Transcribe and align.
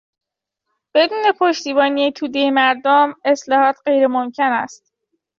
بدون 0.93 1.23
پشتیبانی 1.39 2.11
تودهی 2.11 2.51
مردم 2.51 3.15
اصلاحات 3.25 3.75
غیر 3.85 4.07
ممکن 4.07 4.51
است. 4.51 4.93